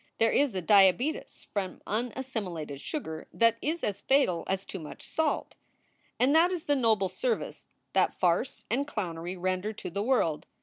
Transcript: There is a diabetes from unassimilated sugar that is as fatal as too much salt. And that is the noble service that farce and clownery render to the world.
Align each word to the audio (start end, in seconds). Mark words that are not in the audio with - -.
There 0.17 0.31
is 0.31 0.55
a 0.55 0.63
diabetes 0.63 1.45
from 1.53 1.79
unassimilated 1.85 2.81
sugar 2.81 3.27
that 3.31 3.59
is 3.61 3.83
as 3.83 4.01
fatal 4.01 4.43
as 4.47 4.65
too 4.65 4.79
much 4.79 5.03
salt. 5.03 5.53
And 6.19 6.33
that 6.35 6.51
is 6.51 6.63
the 6.63 6.75
noble 6.75 7.07
service 7.07 7.65
that 7.93 8.11
farce 8.15 8.65
and 8.71 8.87
clownery 8.87 9.37
render 9.39 9.73
to 9.73 9.91
the 9.91 10.01
world. 10.01 10.47